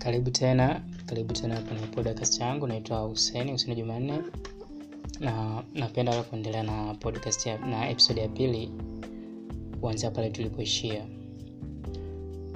[0.00, 4.18] karibu tena karibu tena kwenye podcast yangu naitwa huseni huseni jumanne.
[5.20, 8.70] Na napenda kuendelea na podcast ya, na episode ya pili
[9.80, 11.06] kuanzia pale tulipoishia.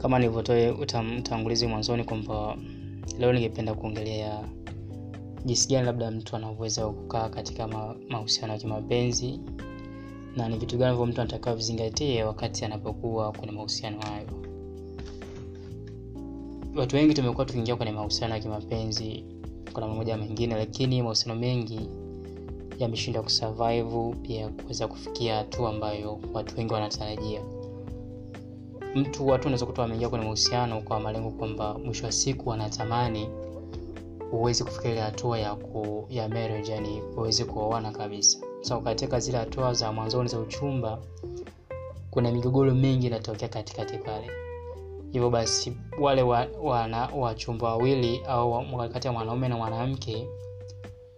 [0.03, 0.75] Kama nilivyotoa
[1.19, 2.57] utangulizi mwanzoni kwamba
[3.19, 4.45] leo ningependa kuongelea
[5.45, 7.69] jinsi gani labda mtu anavyoweza kukaa katika
[8.09, 9.41] mahusiano ya kimapenzi
[10.37, 14.44] na ni vitu gani hivyo mtu anatakiwa vizingatie wakati anapokuwa kwenye mahusiano hayo
[16.77, 19.25] watu wengi tumekuwa tukiingia kwenye mahusiano ya kimapenzi
[19.73, 21.89] kuna mamoja mengine lakini mahusiano mengi
[22.79, 27.41] yameshindwa kusurvive pia kuweza kufikia hatua ambayo watu wengi wanatarajia.
[28.95, 33.29] Mtu watu wanaweza kutoa ameingia kwenye mahusiano kwa malengo kwamba mwisho wa siku wanatamani
[34.31, 38.39] huwezi kufikia ile hatua ya ku, ya marriage yani uweze kuoana kabisa.
[38.61, 40.99] So katika zile hatua za mwanzoni za uchumba
[42.11, 44.44] kuna migogoro mingi inatokea katikati pale
[45.15, 50.29] hivyo basi wale wachumba wa, wa wawili au kati ya mwanaume na mwanamke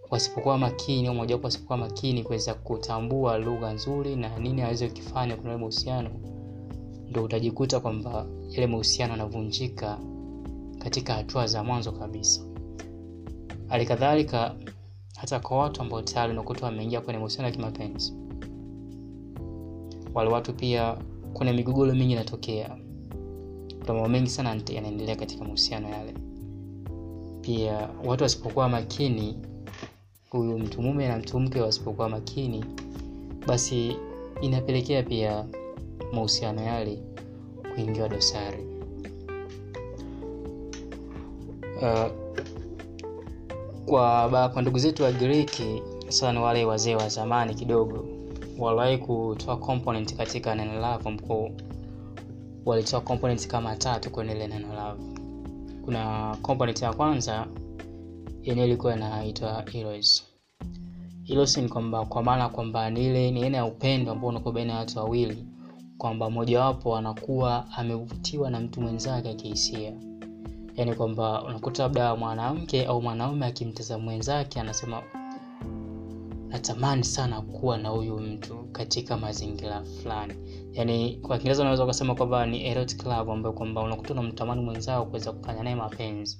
[0.09, 6.09] wasipokuwa makini mmojawapo wasipokuwa makini kuweza kutambua lugha nzuri na nini aweze kukifanya kwenye mahusiano
[7.09, 9.99] ndo utajikuta kwamba yale mahusiano yanavunjika
[10.79, 12.41] katika hatua za mwanzo kabisa.
[13.67, 14.55] Hali kadhalika
[15.15, 18.13] hata kwa watu ambao tayari unakuta wameingia kwenye mahusiano ya kimapenzi
[20.13, 20.97] wale watu pia
[21.33, 22.77] kuna migogoro mingi inatokea
[23.87, 26.13] kuna mambo mengi sana yanaendelea katika mahusiano yale.
[27.41, 29.37] Pia watu wasipokuwa makini
[30.29, 32.65] huyu mtu mume na mtu mke wasipokuwa makini
[33.47, 33.95] basi
[34.41, 35.45] inapelekea pia
[36.13, 36.99] mahusiano yale
[37.75, 38.63] kuingiwa dosari.
[41.81, 42.11] Uh,
[43.85, 48.05] kwa, kwa ndugu zetu wa giriki sana wale wazee wa zamani kidogo
[48.59, 51.51] waliwahi kutoa component katika neno mkuu
[52.67, 55.03] walitoa component kama tatu kwenye ile neno love.
[55.85, 57.47] Kuna component ya kwanza
[58.43, 60.23] yenyewe ilikuwa inaitwa heroes.
[61.23, 64.73] Heroes ni kwamba kwa maana kwamba ni ile ni aina ya upendo ambao unakuwa baina
[64.73, 65.45] ya watu wawili
[65.97, 69.93] kwamba mmojawapo anakuwa amevutiwa na mtu mwenzake akihisia
[70.75, 75.03] yaani kwamba unakuta labda mwanamke au mwanaume akimtazama mwenzake anasema
[76.49, 80.33] natamani sana kuwa na huyu mtu katika mazingira fulani.
[80.73, 85.31] Yani kwa kiingereza unaweza ukasema kwamba ni erotic club ambayo kwamba unakuta unamtamani mwenzao kuweza
[85.31, 86.37] kufanya naye mapenzi.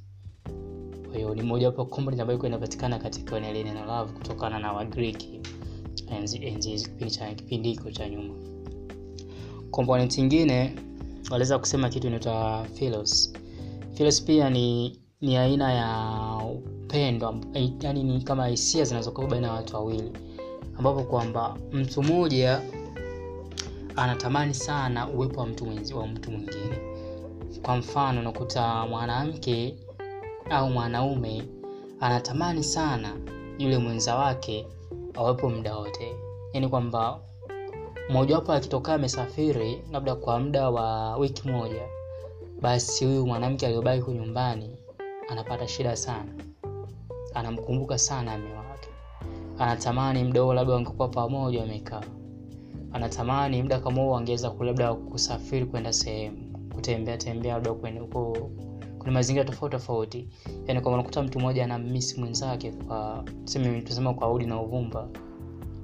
[1.07, 5.41] Kwa hiyo ni mojawapo component ambayo inapatikana katika ile neno love kutokana na wagriki
[6.11, 8.33] enzi enzi kipindi cha kipindi hiko cha nyuma.
[9.71, 10.75] Component nyingine
[11.31, 13.33] waliweza kusema kitu inaitwa philos.
[13.93, 16.36] Philos pia ni ni aina ya
[16.87, 17.35] upendo
[17.81, 20.11] yani ni kama hisia zinazokuwa baina ya watu wawili
[20.77, 22.61] ambapo kwamba mtu mmoja
[23.95, 25.65] anatamani sana uwepo wa mtu
[26.31, 26.77] mwingine.
[27.61, 29.75] Kwa mfano unakuta mwanamke
[30.49, 31.43] au mwanaume
[31.99, 33.13] anatamani sana
[33.57, 34.67] yule mwenza wake
[35.13, 36.15] awepo muda wote.
[36.53, 37.19] Yaani kwamba
[38.09, 41.81] mmojawapo akitokea amesafiri labda kwa muda wa wiki moja
[42.61, 44.77] basi huyu mwanamke aliyobaki nyumbani
[45.29, 46.46] anapata shida sana
[47.39, 48.89] anamkumbuka sana mme wake.
[49.59, 52.01] Anatamani muda huo labda wangekuwa pamoja wamekaa.
[52.93, 56.37] Anatamani muda kama huo angeweza labda kusafiri kwenda sehemu
[56.75, 58.01] kutembea tembea labda kwenye
[59.11, 60.27] mazingira tofauti tofauti.
[60.67, 65.09] Yani kwamba unakuta mtu mmoja anamisi mwenzake kwa tuseme tusema kwa udi na uvumba.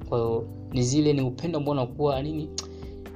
[0.09, 2.50] Kwa hiyo ni zile ni upendo ambao unakuwa nini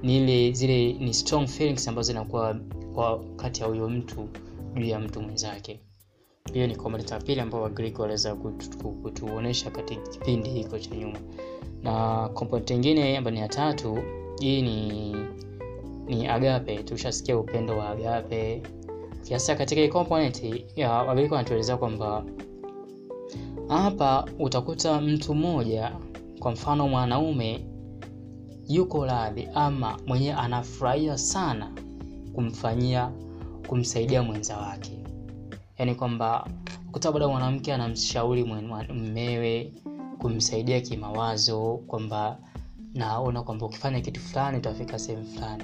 [0.04, 2.56] ni ile zile ni strong feelings ambazo zinakuwa
[2.96, 4.30] kwa kati ya huyo mtu
[4.76, 5.80] juu ya mtu mwenzake
[6.54, 8.36] hiyo ni komponenti ya pili ambao wagrik waliweza
[9.04, 11.20] kutuonyesha katika kipindi hiko cha nyuma.
[11.84, 13.98] Na komponenti ingine ambayo ni ya tatu
[14.40, 15.16] hii ni
[16.08, 16.84] ni agape.
[16.84, 18.62] Tushasikia upendo wa agape.
[19.24, 22.24] Kiasa katika hii komponenti ya wagrik wanatuelezea kwamba
[23.68, 25.92] hapa utakuta mtu mmoja
[26.40, 27.66] kwa mfano mwanaume
[28.68, 31.72] yuko radhi ama mwenyewe anafurahia sana
[32.34, 33.12] kumfanyia
[33.68, 35.04] kumsaidia mwenza wake
[35.78, 36.48] yaani kwamba
[36.90, 38.44] ukuta bado mwanamke anamshauri
[38.94, 39.72] mmewe
[40.20, 42.38] kumsaidia kimawazo kwamba
[42.94, 45.64] naona kwamba ukifanya kitu fulani utafika sehemu fulani.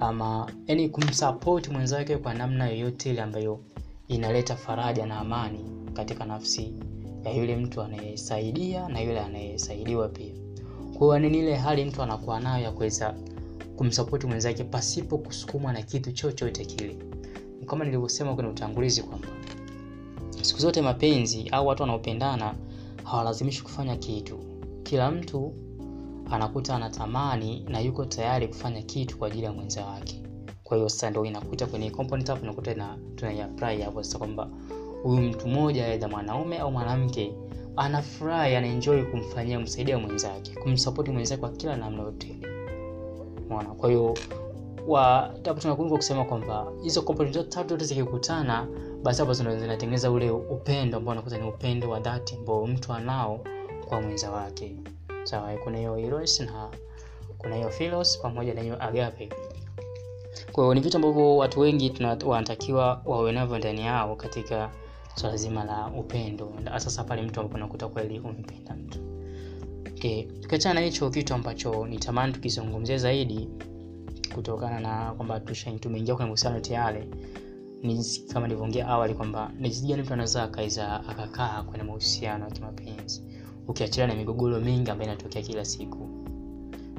[0.00, 3.60] Ama yani kumsapoti mwenzake kwa namna yoyote ile ambayo
[4.08, 6.72] inaleta faraja na amani katika nafsi
[7.24, 10.34] ya yule mtu anayesaidia na yule anayesaidiwa pia.
[10.98, 13.14] Kwa nini ile hali mtu anakuwa nayo ya kuweza
[13.76, 16.96] kumsapoti mwenzake pasipo kusukumwa na kitu chochote kile.
[17.66, 19.28] Kama nilivyosema kwenye utangulizi kwamba
[20.42, 22.54] siku zote mapenzi au watu wanaopendana
[23.04, 24.38] hawalazimishi kufanya kitu.
[24.82, 25.54] Kila mtu
[26.30, 30.22] anakuta anatamani na yuko tayari kufanya kitu kwa ajili ya mwenza wake.
[30.64, 34.48] Kwa hiyo sasa ndo inakuta kwenye component hapo inakuta na tunaiapply hapo sasa kwamba
[35.02, 37.32] huyu mtu mmoja aidha mwanaume au mwanamke
[37.76, 42.40] anafurahi anaenjoy kumfanyia msaidia mwenzake kumsapoti mwenzake kwa kila namna yote.
[43.48, 44.14] Mona kwa hiyo
[44.86, 48.66] hapo kusema kwamba hizo component tatu zote zikikutana
[49.02, 53.40] basi hapo zinatengeneza ule upendo ambao unakuta ni upendo wa dhati ambao mtu anao
[53.88, 54.76] kwa mwenza wake.
[55.24, 56.68] Sawa kuna hiyo eros na
[57.38, 59.28] kuna hiyo philos pamoja na hiyo agape.
[60.52, 61.92] Kwa hiyo ni vitu ambavyo watu wengi
[62.26, 64.70] wanatakiwa wawe navyo ndani yao katika
[65.14, 66.52] swala so zima la upendo.
[66.76, 68.98] Sasa pale mtu ambapo nakuta kweli umpenda mtu.
[69.96, 70.22] Okay.
[70.22, 73.48] tukiachana na hicho kitu ambacho nitamani tukizungumzia zaidi
[74.34, 75.40] kutokana na kwamba
[75.80, 77.08] tumeingia kwenye mahusiano tayari
[78.32, 83.22] kama nilivyoongea awali kwamba ni jinsi gani mtu anaweza akaweza akakaa kwenye mahusiano ya kimapenzi.
[83.68, 86.08] Ukiachilia na migogoro mingi ambayo inatokea kila siku.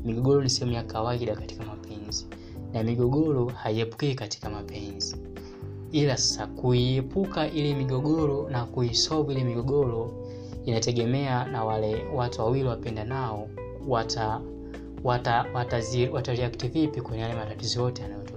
[0.06, 2.28] Migogoro ni sehemu ya kawaida katika mapenzi.
[2.74, 5.16] Na migogoro haiepukiki katika mapenzi.
[5.92, 10.12] Ila sasa kuiepuka ile migogoro na kuisolve ile migogoro
[10.66, 13.48] inategemea na wale watu wawili wapenda nao
[13.88, 14.42] wata
[15.04, 16.14] wata watareact
[16.64, 18.29] wata vipi kwenye yale matatizo yote yanayotokea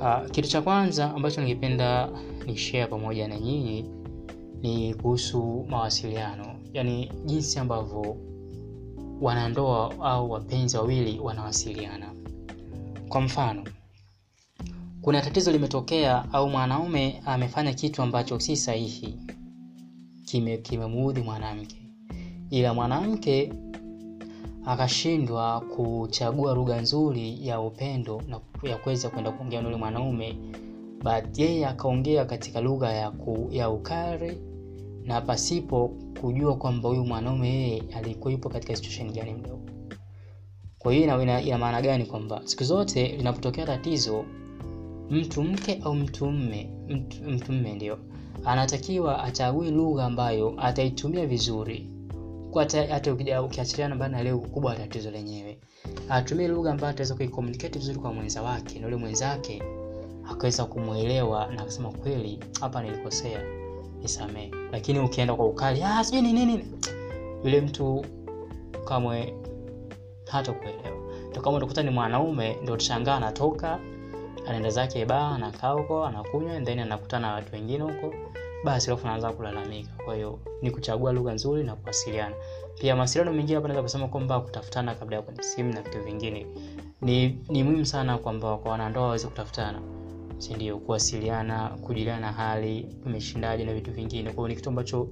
[0.00, 2.08] uh, kitu cha kwanza ambacho ningependa
[2.46, 3.84] ni share pamoja na nyinyi
[4.62, 6.46] ni kuhusu mawasiliano.
[6.72, 8.16] Yaani jinsi ambavyo
[9.20, 12.14] wanandoa au wapenzi wawili wanawasiliana.
[13.08, 13.64] Kwa mfano
[15.02, 19.18] kuna tatizo limetokea au mwanaume amefanya kitu ambacho si sahihi.
[20.24, 21.82] Kimemuudhi kime mwanamke.
[22.50, 23.52] Ila mwanamke
[24.66, 28.40] akashindwa kuchagua lugha nzuri ya upendo na
[28.70, 30.36] ya kuweza kwenda kuongea na yule mwanaume
[31.02, 34.38] but yeye akaongea katika lugha ya, ku, ya ukari
[35.04, 35.90] na pasipo
[36.20, 39.60] kujua kwamba huyu mwanaume yeye alikuwa yupo katika situation gani mdogo.
[40.78, 44.24] Kwa hiyo ina, maana gani kwamba siku zote linapotokea tatizo
[45.10, 46.70] mtu mke au mtu mme
[47.26, 47.98] mtu mme ndio
[48.44, 51.90] anatakiwa achague lugha ambayo ataitumia vizuri
[52.88, 53.12] hata
[53.42, 55.58] ukiachilia mbali na leo kubwa wa tatizo lenyewe.
[56.08, 59.62] Atumie lugha ambayo ataweza kuicommunicate vizuri kwa mwenza wake na ule mwenzake
[60.30, 63.42] akaweza kumwelewa na akasema kweli hapa nilikosea
[64.02, 66.64] nisamee lakini ukienda kwa ukali ah sijui ni nini.
[67.44, 68.04] Yule mtu
[68.84, 69.34] kamwe
[70.30, 70.96] hata kuelewa
[71.46, 73.78] kama utakuta ni mwanaume ndio tushangaa anatoka
[74.46, 78.14] anaenda zake baa anakaa huko anakunywa then anakutana na watu wengine huko
[78.66, 79.90] basi alafu naanza kulalamika.
[80.04, 82.34] Kwa hiyo ni kuchagua lugha nzuri na kuwasiliana.
[82.80, 86.46] Pia mawasiliano mengine hapa naweza kusema kwamba kutafutana kabla ya kwenye simu na vitu vingine
[87.00, 89.80] ni ni muhimu sana kwamba kwa wanandoa waweze kutafutana.
[90.38, 94.30] Sindio kuwasiliana kujuliana hali umeshindaje na vitu vingine.
[94.32, 95.08] Kwao ni kitu ambacho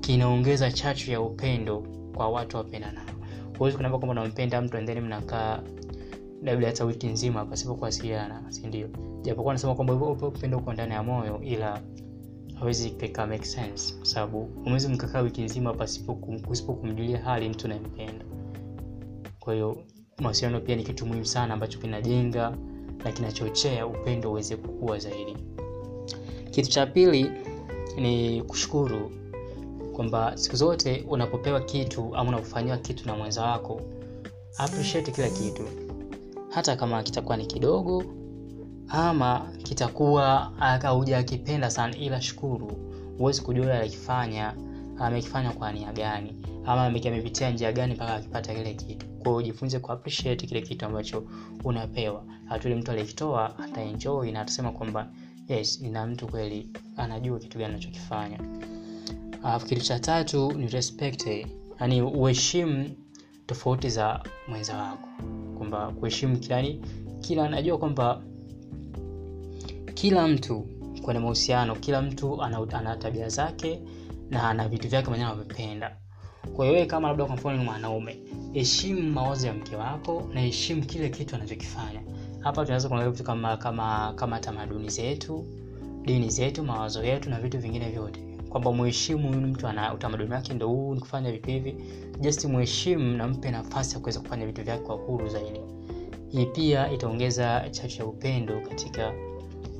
[0.00, 1.86] kinaongeza chachu ya upendo
[2.16, 3.04] kwa watu wapendanao
[3.58, 5.62] huwezi kunaamba kwamba unampenda mtu endheni mnakaa
[6.42, 8.42] labda hata wiki nzima pasipo kuwasiliana.
[8.52, 8.88] Sindio
[9.22, 11.80] japokuwa anasema kwamba upendo uko ndani ya moyo ila
[12.60, 15.74] hawezi kika make sense kwa sababu umewezi mkakaa wiki nzima
[16.46, 18.24] kusipo kumjulia hali mtu unayempenda.
[19.40, 19.76] Kwa hiyo
[20.18, 22.56] mawasiliano pia ni kitu muhimu sana ambacho kinajenga
[23.04, 25.36] na kinachochea upendo uweze kukua zaidi.
[26.50, 27.30] Kitu cha pili
[27.96, 29.10] ni kushukuru
[29.92, 33.80] kwamba siku zote unapopewa kitu ama unapofanyiwa kitu na mwenza wako
[34.58, 35.62] appreciate kila kitu.
[36.50, 38.04] Hata kama kitakuwa ni kidogo
[38.90, 42.68] ama kitakuwa haujakipenda sana ila shukuru
[43.18, 44.54] huwezi kujua alikifanya
[44.98, 49.06] amekifanya kwa nia gani ama amepitia njia gani mpaka akipata kile kitu.
[49.06, 51.24] Kwao ujifunze ku appreciate kile kitu ambacho
[51.64, 52.24] unapewa.
[52.44, 55.08] Hatuli mtu alikitoa ataenjoy na atasema kwamba
[55.48, 58.38] yes ina mtu kweli anajua kitu gani anachokifanya.
[59.68, 61.26] Kitu cha tatu ni respect
[61.80, 62.90] yani uheshimu
[63.46, 65.08] tofauti za mwenza wako.
[65.58, 66.80] Kwamba kuheshimu yani
[67.20, 68.22] kila anajua kwamba
[70.00, 70.66] kila mtu
[71.02, 73.80] kwenye mahusiano kila mtu ana, ana tabia zake
[74.30, 75.96] na ana vitu vyake mwenyewe anavyopenda.
[76.56, 78.16] Kwa kama labda kwa mfano ni mwanaume
[78.52, 82.02] heshimu mawazo ya mke wako na heshimu kile kitu anachokifanya.
[82.40, 85.46] Hapa tunaweza kuangalia vitu kama kama kama tamaduni zetu
[86.04, 88.20] dini zetu mawazo yetu na vitu vingine vyote.
[88.48, 91.74] Kwamba muheshimu huyu mtu ana utamaduni wake ndo huu ni kufanya vitu hivi.
[92.20, 95.60] Just muheshimu na mpe nafasi ya kuweza kufanya vitu vyake kwa huru zaidi.
[96.28, 99.12] Hii pia itaongeza chachu ya upendo katika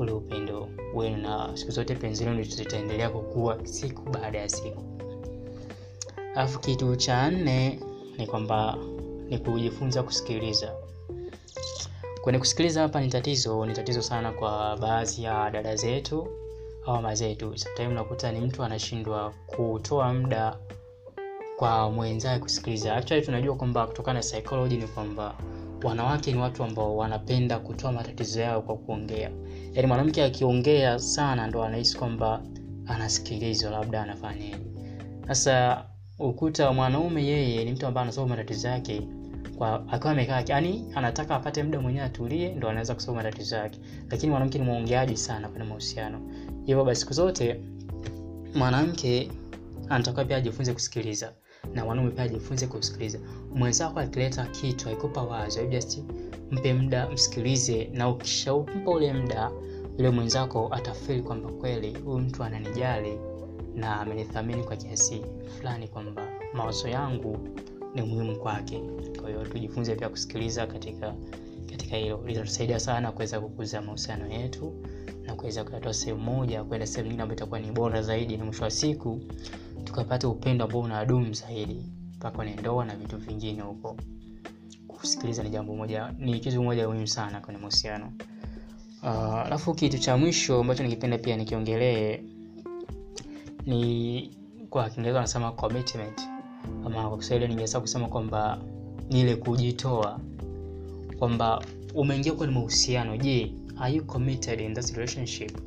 [0.00, 4.82] ule upendo wenu na siku zote penzi lenu litaendelea kukua siku baada ya siku.
[6.34, 7.80] Alafu kitu cha nne
[8.18, 8.78] ni kwamba
[9.28, 10.72] ni kujifunza kusikiliza.
[12.22, 16.28] Kwenye kusikiliza hapa ni tatizo ni tatizo sana kwa baadhi ya dada zetu
[16.86, 17.46] au mazetu.
[17.50, 17.58] zetu.
[17.58, 20.56] Sometime unakuta ni mtu anashindwa kutoa muda
[21.56, 22.96] kwa mwenzake kusikiliza.
[22.96, 25.34] Actually tunajua kwamba kutokana na psychology ni kwamba
[25.84, 29.30] wanawake ni watu ambao wanapenda kutoa matatizo yao kwa kuongea.
[29.74, 32.42] Yaani mwanamke akiongea sana ndo anahisi kwamba
[32.86, 34.70] anasikilizwa labda anafanyaje
[35.28, 35.84] sasa
[36.18, 39.02] ukuta mwanaume yeye ni mtu ambaye anasoma matatizo yake
[39.58, 43.80] kwa akiwa amekaa yani anataka apate muda mwenyewe atulie ndo anaweza kusoma matatizo yake.
[44.10, 46.20] Lakini mwanamke ni mwongeaji sana kwenye mahusiano.
[46.66, 47.60] Hivyo basi siku zote
[48.54, 49.30] mwanamke
[49.88, 51.32] anatakiwa pia ajifunze kusikiliza
[51.74, 53.18] na mwanaume pia ajifunze kusikiliza.
[53.54, 56.02] Mwenzako akileta kitu aikupa wazo just
[56.50, 59.50] mpe muda msikilize na ukishampa ule muda
[59.98, 63.18] yule mwenzako atafili kwamba kweli huyu mtu ananijali
[63.74, 65.22] na amenithamini kwa kiasi
[65.58, 67.38] fulani kwamba mawazo yangu
[67.94, 68.82] ni muhimu kwake.
[69.20, 71.14] Kwa hiyo tujifunze pia kusikiliza katika
[71.70, 72.22] katika hilo.
[72.26, 74.72] Litatusaidia sana kuweza kukuza mahusiano yetu
[75.22, 78.64] na kuweza kuyatoa sehemu moja kwenda sehemu nyingine ambayo itakuwa ni bora zaidi na mwisho
[78.64, 79.20] wa siku
[79.84, 81.82] tukapata upendo ambao unadumu zaidi
[82.16, 83.96] mpaka kwenye ndoa na vitu vingine huko.
[84.88, 88.12] Kusikiliza ni jambo moja ni kitu moja muhimu sana kwenye mahusiano.
[89.46, 92.20] Alafu uh, kitu cha mwisho ambacho nikipenda pia nikiongelee
[93.66, 94.30] ni
[94.70, 96.20] kwa kiingereza wanasema commitment.
[96.86, 98.58] Ama kwa kiswahili ningeweza kusema kwamba
[99.10, 100.20] ni ile kujitoa.
[101.18, 105.58] Kwamba umeingia kwenye mahusiano je are you committed in this relationship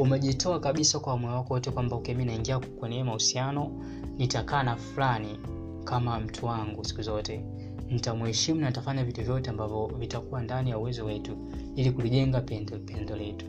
[0.00, 3.70] umejitoa kabisa kwa moyo wako wote kwamba okay, mi naingia kwenye mahusiano
[4.18, 5.38] nitakaa na fulani
[5.84, 7.44] kama mtu wangu siku zote.
[7.90, 11.36] Nitamuheshimu na nitafanya vitu vyote ambavyo vitakuwa ndani ya uwezo wetu
[11.76, 13.46] ili kulijenga pendo pendo letu.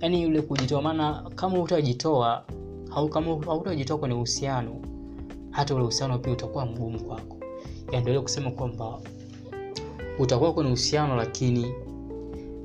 [0.00, 2.44] Yaani yule kujitoa maana kama utajitoa
[3.12, 4.76] kama hautajitoa kwenye uhusiano
[5.50, 7.36] hata ule uhusiano pia utakuwa mgumu kwako.
[7.92, 8.98] Yaendelee kusema kwamba
[10.18, 11.72] utakuwa kwenye uhusiano lakini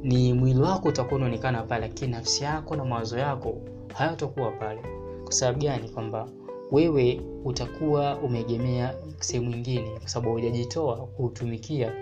[0.04, 3.62] ni mwili wako utakuwa unaonekana pale lakini nafsi yako na mawazo yako
[3.94, 4.82] hayatakuwa pale.
[5.24, 5.90] Kwa sababu gani?
[5.90, 6.28] Kwamba
[6.72, 11.94] wewe utakuwa umeegemea sehemu ingine kwa sababu hujajitoa kuutumikia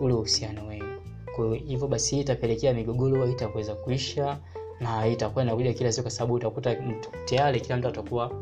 [0.00, 0.98] ule uhusiano wenu.
[1.36, 4.38] Kwa hivyo basi itapelekea migogoro itakuweza kuisha
[4.80, 6.76] na itakuwa inakuja kila siku kwa sababu utakuta
[7.24, 8.32] tayari kila mtu atakuwa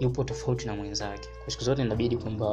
[0.00, 1.28] yupo tofauti na mwenzake.
[1.42, 2.46] Kwa siku zote inabidi kwamba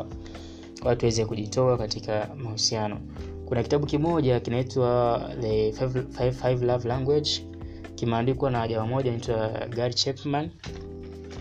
[0.85, 2.99] watu waweze kujitoa katika mahusiano
[3.47, 7.47] kuna kitabu kimoja kinaitwa the five, five, five love language.
[7.95, 10.49] Kimeandikwa na jamaa moja anaitwa Gary Chapman.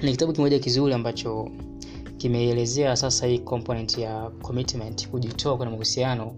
[0.03, 1.49] Ni kitabu kimoja kizuri ambacho
[2.17, 6.35] kimeelezea sasa hii component ya commitment kujitoa kwenye mahusiano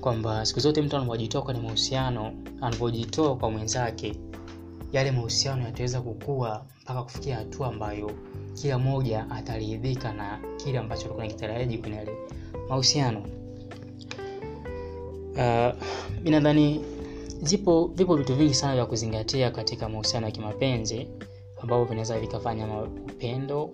[0.00, 4.16] kwamba siku zote mtu anavyojitoa kwenye mahusiano anavyojitoa kwa mwenzake
[4.92, 8.10] yale mahusiano yataweza kukua mpaka kufikia hatua ambayo
[8.54, 12.12] kila mmoja ataridhika na kile ambacho alikuwa nakitaraji kwenye yale
[12.68, 13.22] mahusiano
[15.36, 15.82] uh,
[16.24, 16.80] mi nadhani
[17.42, 21.08] zipo vipo vitu vingi sana vya kuzingatia katika mahusiano ya kimapenzi
[21.62, 23.70] ambavyo vinaweza vikafanya upendo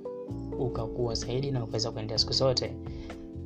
[0.59, 2.76] ukakuwa zaidi na ukaweza kuendea siku zote.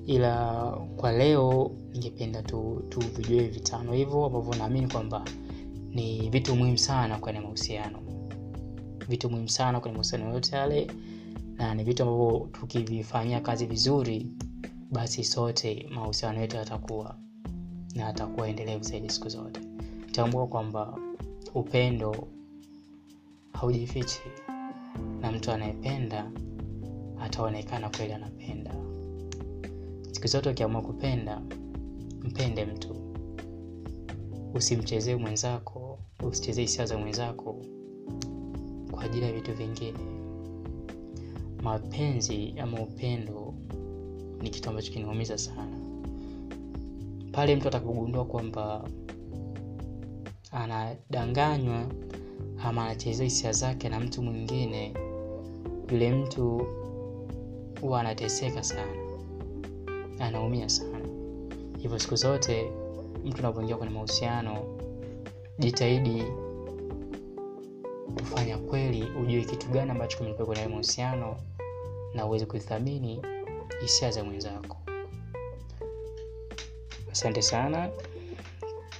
[0.06, 0.62] Ila
[0.96, 5.24] kwa leo ningependa tu, tu vijue vitano hivyo ambavyo naamini kwamba
[5.90, 7.98] ni vitu muhimu sana kwenye mahusiano.
[9.08, 10.86] Vitu muhimu sana kwenye mahusiano yote yale
[11.56, 14.26] na ni vitu ambavyo tukivifanyia kazi vizuri
[14.90, 17.16] basi sote mahusiano yetu yatakuwa
[17.96, 19.60] na atakuwa endelevu zaidi siku zote.
[20.12, 20.98] Tambua kwamba
[21.54, 22.28] upendo
[23.52, 24.20] haujifichi
[25.20, 26.30] na mtu anayependa
[27.20, 28.74] ataonekana kweli anapenda.
[30.12, 31.42] Siku zote ukiamua kupenda
[32.22, 32.96] mpende mtu.
[34.54, 37.62] Usimchezee mwenzako usichezee hisia za mwenzako
[38.90, 39.98] kwa ajili ya vitu vingine.
[41.62, 43.54] Mapenzi ama upendo
[44.42, 45.85] ni kitu ambacho kinaumiza sana
[47.36, 48.84] pale mtu atakapogundua kwamba
[50.52, 51.86] anadanganywa
[52.64, 54.94] ama anachezea hisia zake na mtu mwingine
[55.90, 56.66] yule mtu
[57.80, 58.92] huwa anateseka sana.
[60.18, 60.98] Anaumia sana.
[61.78, 62.72] Hivyo siku zote
[63.24, 64.78] mtu unapoingia kwenye mahusiano
[65.58, 66.22] jitahidi
[68.18, 71.36] kufanya kweli ujue kitu gani ambacho kimekuwa kwenye mahusiano
[72.14, 73.22] na uweze kuithamini
[73.80, 74.76] hisia za mwenzako
[77.16, 77.88] asante sana.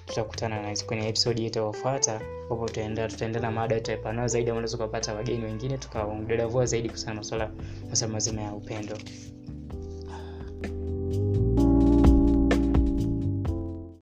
[0.07, 5.45] Tutakutana na kwenye episodi yetu yaofuata ambapo tutaenda na mada tutaipanua zaidi unaweza kupata wageni
[5.45, 7.51] wengine tukaongedavua zaidi kuhusiana maswala
[7.91, 8.99] masala mazima ya upendo